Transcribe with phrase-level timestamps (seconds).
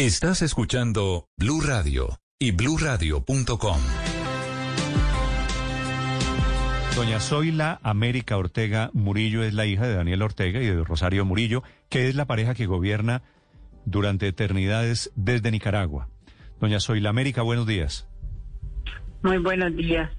[0.00, 2.08] Estás escuchando Blue Radio
[2.38, 3.76] y BlueRadio.com.
[6.96, 11.62] Doña Zoila América Ortega Murillo es la hija de Daniel Ortega y de Rosario Murillo,
[11.90, 13.24] que es la pareja que gobierna
[13.84, 16.08] durante eternidades desde Nicaragua.
[16.60, 18.08] Doña Zoila América, buenos días.
[19.22, 20.10] Muy buenos días.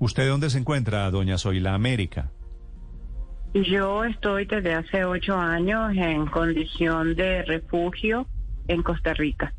[0.00, 2.30] ¿Usted dónde se encuentra, doña Zoila América?
[3.54, 8.26] Yo estoy desde hace ocho años en condición de refugio
[8.70, 9.52] en Costa Rica.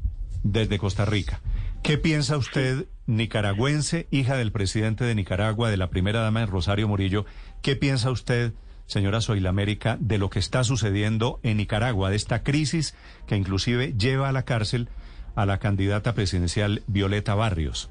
[0.43, 1.41] Desde Costa Rica.
[1.83, 7.25] ¿Qué piensa usted, nicaragüense, hija del presidente de Nicaragua, de la primera dama Rosario Murillo?
[7.61, 8.53] ¿Qué piensa usted,
[8.85, 12.95] señora Zoila América, de lo que está sucediendo en Nicaragua, de esta crisis
[13.27, 14.87] que inclusive lleva a la cárcel
[15.35, 17.89] a la candidata presidencial Violeta Barrios?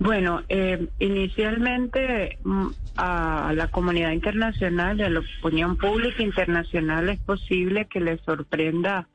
[0.00, 7.86] Bueno, eh, inicialmente mm, a la comunidad internacional, a la opinión pública internacional, es posible
[7.86, 9.08] que le sorprenda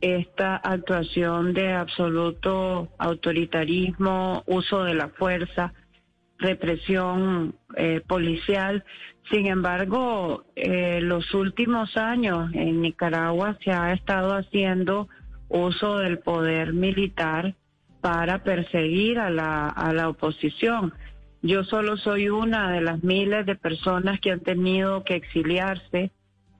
[0.00, 5.72] esta actuación de absoluto autoritarismo, uso de la fuerza,
[6.38, 8.84] represión eh, policial.
[9.30, 15.08] Sin embargo, eh, los últimos años en Nicaragua se ha estado haciendo
[15.48, 17.54] uso del poder militar
[18.00, 20.94] para perseguir a la, a la oposición.
[21.42, 26.10] Yo solo soy una de las miles de personas que han tenido que exiliarse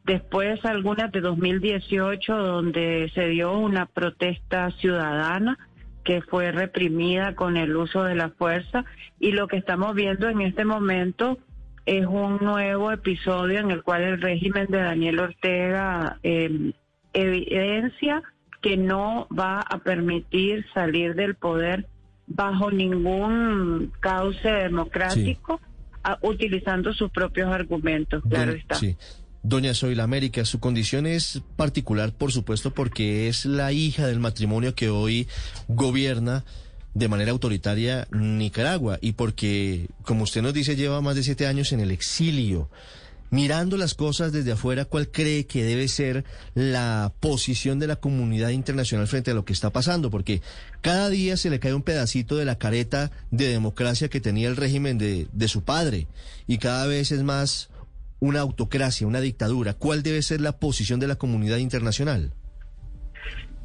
[0.08, 5.58] Después algunas de 2018 donde se dio una protesta ciudadana
[6.02, 8.86] que fue reprimida con el uso de la fuerza
[9.20, 11.36] y lo que estamos viendo en este momento
[11.84, 16.72] es un nuevo episodio en el cual el régimen de Daniel Ortega eh,
[17.12, 18.22] evidencia
[18.62, 21.86] que no va a permitir salir del poder
[22.26, 25.60] bajo ningún cauce democrático
[26.22, 28.76] utilizando sus propios argumentos, claro está.
[28.76, 28.96] Sí.
[29.42, 34.74] Doña Zoila América, su condición es particular, por supuesto, porque es la hija del matrimonio
[34.74, 35.28] que hoy
[35.68, 36.44] gobierna
[36.94, 41.72] de manera autoritaria Nicaragua y porque, como usted nos dice, lleva más de siete años
[41.72, 42.68] en el exilio.
[43.30, 48.48] Mirando las cosas desde afuera, ¿cuál cree que debe ser la posición de la comunidad
[48.48, 50.10] internacional frente a lo que está pasando?
[50.10, 50.40] Porque
[50.80, 54.56] cada día se le cae un pedacito de la careta de democracia que tenía el
[54.56, 56.06] régimen de, de su padre
[56.46, 57.68] y cada vez es más
[58.20, 62.32] una autocracia, una dictadura, ¿cuál debe ser la posición de la comunidad internacional?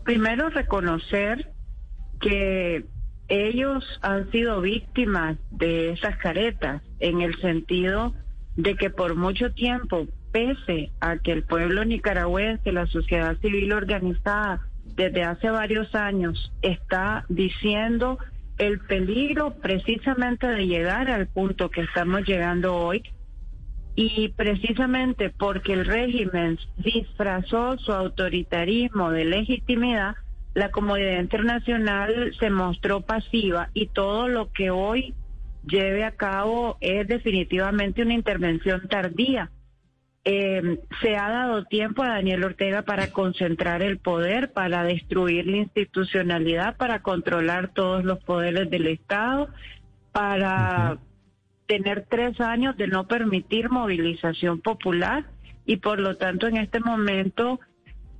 [0.03, 1.51] Primero, reconocer
[2.19, 2.85] que
[3.29, 8.13] ellos han sido víctimas de esas caretas, en el sentido
[8.55, 14.67] de que por mucho tiempo, pese a que el pueblo nicaragüense, la sociedad civil organizada,
[14.95, 18.19] desde hace varios años está diciendo
[18.57, 23.03] el peligro precisamente de llegar al punto que estamos llegando hoy,
[23.95, 30.15] y precisamente porque el régimen disfrazó su autoritarismo de legitimidad,
[30.55, 35.13] la comunidad internacional se mostró pasiva y todo lo que hoy
[35.65, 39.51] lleve a cabo es definitivamente una intervención tardía.
[40.25, 45.57] Eh, se ha dado tiempo a Daniel Ortega para concentrar el poder, para destruir la
[45.57, 49.49] institucionalidad, para controlar todos los poderes del Estado,
[50.13, 50.97] para
[51.73, 55.25] tener tres años de no permitir movilización popular
[55.65, 57.59] y por lo tanto en este momento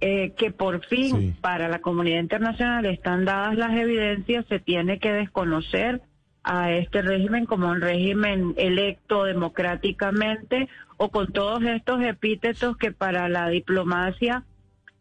[0.01, 5.13] eh, que por fin para la comunidad internacional están dadas las evidencias, se tiene que
[5.13, 6.01] desconocer
[6.43, 13.29] a este régimen como un régimen electo democráticamente o con todos estos epítetos que para
[13.29, 14.45] la diplomacia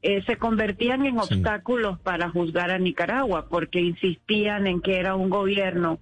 [0.03, 5.31] eh, se convertían en obstáculos para juzgar a Nicaragua porque insistían en que era un
[5.31, 6.00] gobierno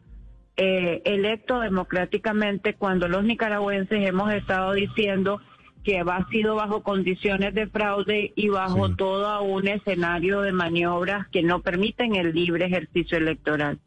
[0.56, 5.40] eh, electo democráticamente cuando los nicaragüenses hemos estado diciendo
[5.84, 11.42] que ha sido bajo condiciones de fraude y bajo todo un escenario de maniobras que
[11.42, 13.78] no permiten el libre ejercicio electoral.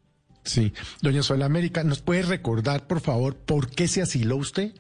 [0.44, 4.74] Sí, doña Sola América, ¿nos puede recordar, por favor, por qué se asiló usted?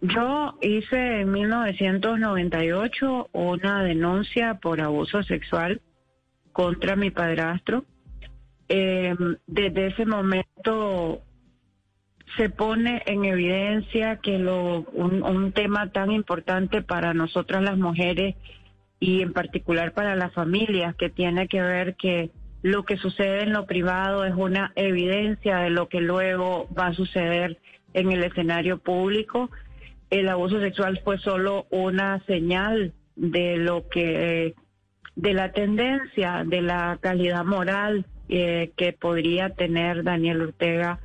[0.00, 5.80] Yo hice en 1998 una denuncia por abuso sexual
[6.52, 7.86] contra mi padrastro
[8.76, 9.14] eh,
[9.46, 11.22] desde ese momento
[12.36, 18.34] se pone en evidencia que lo, un, tema tan importante para nosotras las mujeres
[18.98, 22.32] y en particular para las familias, que tiene que ver que
[22.62, 26.94] lo que sucede en lo privado es una evidencia de lo que luego va a
[26.94, 27.58] suceder
[27.92, 29.50] en el escenario público.
[30.10, 34.56] El abuso sexual fue solo una señal de lo que,
[35.14, 41.00] de la tendencia, de la calidad moral eh, que podría tener Daniel Ortega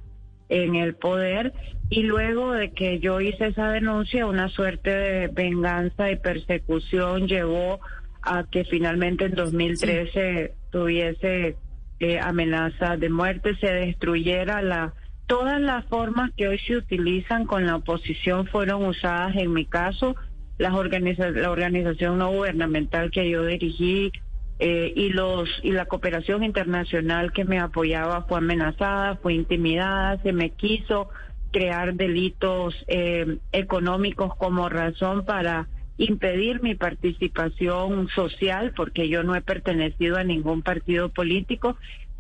[0.50, 1.54] en el poder.
[1.90, 7.80] Y luego de que yo hice esa denuncia, una suerte de venganza y persecución llevó
[8.22, 11.56] a que finalmente en 2013 tuviese
[12.00, 14.94] eh, amenaza de muerte, se destruyera la
[15.30, 20.16] todas las formas que hoy se utilizan con la oposición fueron usadas en mi caso,
[20.58, 24.12] las organiza la organización no gubernamental que yo dirigí
[24.60, 30.34] eh, y los y la cooperación internacional que me apoyaba fue amenazada, fue intimidada, se
[30.34, 31.10] me quiso
[31.52, 35.68] crear delitos eh, económicos como razón para
[35.98, 41.78] impedir mi participación social, porque yo no he pertenecido a ningún partido político,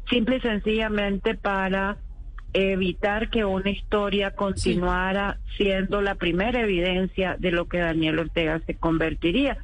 [0.09, 1.97] simple y sencillamente para
[2.53, 8.75] evitar que una historia continuara siendo la primera evidencia de lo que Daniel Ortega se
[8.75, 9.57] convertiría.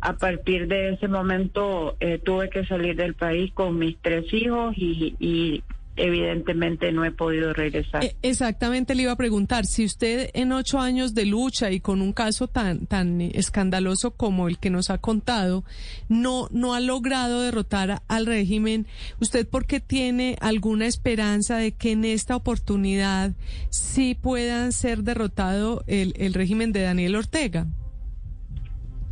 [0.00, 4.74] A partir de ese momento eh, tuve que salir del país con mis tres hijos
[4.76, 5.62] y, y
[5.98, 8.04] evidentemente no he podido regresar.
[8.04, 12.00] Eh, exactamente le iba a preguntar, si usted en ocho años de lucha y con
[12.00, 15.64] un caso tan, tan escandaloso como el que nos ha contado,
[16.08, 18.86] no, no ha logrado derrotar al régimen,
[19.20, 23.32] ¿usted por qué tiene alguna esperanza de que en esta oportunidad
[23.70, 27.66] sí puedan ser derrotado el, el régimen de Daniel Ortega?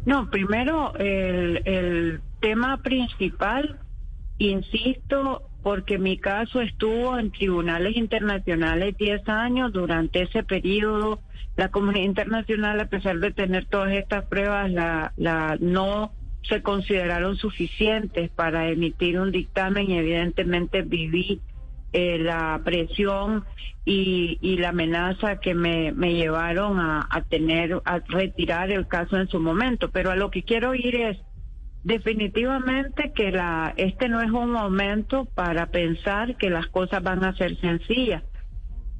[0.06, 3.80] No, primero el, tema principal,
[4.38, 9.72] insisto, porque mi caso estuvo en tribunales internacionales 10 años.
[9.72, 11.18] Durante ese periodo,
[11.56, 16.12] la comunidad internacional, a pesar de tener todas estas pruebas, la, la no
[16.42, 21.40] se consideraron suficientes para emitir un dictamen y evidentemente viví
[21.96, 23.44] eh, la presión
[23.84, 29.28] y, y, la amenaza que me, llevaron a, a tener, a retirar el caso en
[29.28, 29.90] su momento.
[29.90, 31.18] Pero a lo que quiero ir es,
[31.86, 37.36] Definitivamente que la, este no es un momento para pensar que las cosas van a
[37.36, 38.24] ser sencillas.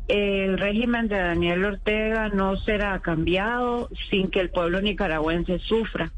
[0.07, 6.13] El régimen de Daniel Ortega no será cambiado sin que el pueblo nicaragüense sufra.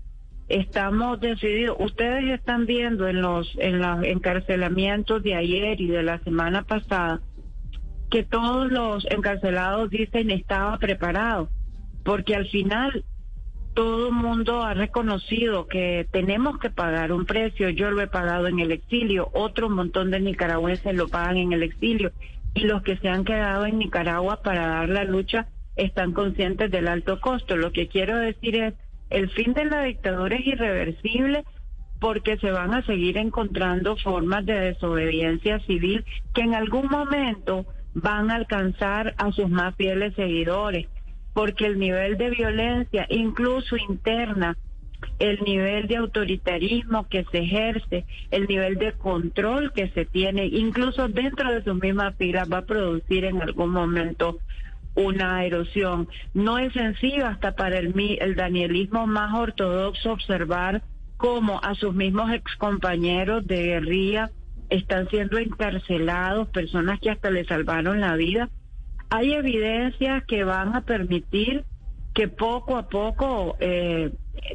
[0.49, 1.77] Estamos decididos.
[1.79, 7.21] Ustedes están viendo en los en los encarcelamientos de ayer y de la semana pasada
[8.11, 11.51] que todos los encarcelados dicen estaba preparado,
[12.03, 13.05] porque al final
[13.75, 17.69] todo el mundo ha reconocido que tenemos que pagar un precio.
[17.69, 21.63] Yo lo he pagado en el exilio, otro montón de nicaragüenses lo pagan en el
[21.63, 22.13] exilio
[22.55, 25.47] y los que se han quedado en Nicaragua para dar la lucha
[25.77, 27.57] están conscientes del alto costo.
[27.57, 28.75] Lo que quiero decir es,
[29.11, 31.45] el fin de la dictadura es irreversible
[32.01, 38.31] porque se van a seguir encontrando formas de desobediencia civil que en algún momento van
[38.31, 40.87] a alcanzar a sus más fieles seguidores
[41.39, 44.57] porque el nivel de violencia, incluso interna,
[45.21, 51.07] el nivel de autoritarismo que se ejerce, el nivel de control que se tiene, incluso
[51.07, 54.39] dentro de sus mismas filas, va a producir en algún momento
[54.99, 56.09] una erosión.
[56.35, 60.83] No es sencillo hasta para el, el danielismo más ortodoxo observar
[61.17, 64.31] cómo a sus mismos excompañeros de guerrilla
[64.71, 68.49] están siendo encarcelados, personas que hasta le salvaron la vida
[69.11, 71.65] hay evidencias que van a permitir
[72.15, 74.13] que poco a poco eh,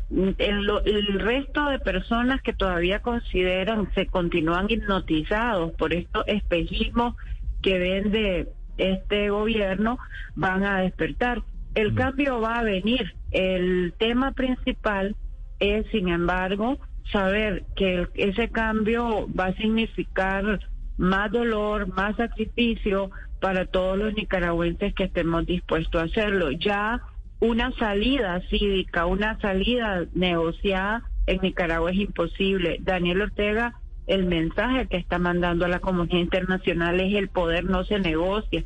[0.10, 7.16] el, resto de personas que todavía consideran se continúan hipnotizados por estos espejismos
[7.62, 9.98] que ven de este gobierno
[10.36, 11.42] van a despertar.
[11.76, 13.16] El cambio va a venir.
[13.32, 15.16] El tema principal
[15.60, 16.78] es, sin embargo,
[17.12, 20.60] saber que ese cambio va a significar
[20.98, 23.10] más dolor, más sacrificio,
[23.44, 26.52] para todos los nicaragüenses que estemos dispuestos a hacerlo.
[26.52, 27.02] Ya
[27.42, 32.78] una salida cívica, una salida negociada en Nicaragua es imposible.
[32.80, 33.74] Daniel Ortega,
[34.08, 38.64] el mensaje que está mandando a la comunidad internacional es el poder no se negocia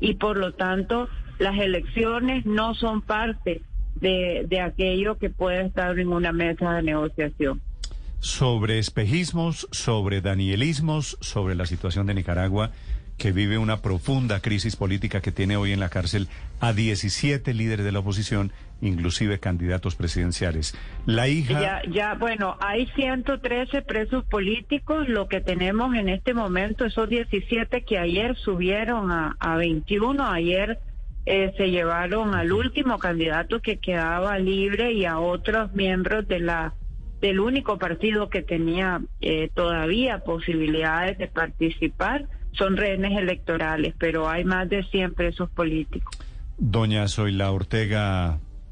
[0.00, 3.62] y por lo tanto las elecciones no son parte
[3.96, 7.60] de, de aquello que puede estar en una mesa de negociación.
[8.20, 12.70] Sobre espejismos, sobre danielismos, sobre la situación de Nicaragua
[13.16, 16.28] que vive una profunda crisis política que tiene hoy en la cárcel
[16.60, 20.76] a 17 líderes de la oposición, inclusive candidatos presidenciales.
[21.06, 21.60] La hija...
[21.60, 27.84] Ya, ya, bueno, hay 113 presos políticos, lo que tenemos en este momento, esos 17
[27.84, 30.78] que ayer subieron a, a 21, ayer
[31.26, 36.74] eh, se llevaron al último candidato que quedaba libre y a otros miembros de la
[37.20, 44.44] del único partido que tenía eh, todavía posibilidades de participar, son rehenes electorales, pero hay
[44.44, 46.14] más de 100 presos políticos.
[46.58, 48.38] Doña Zoila Ortega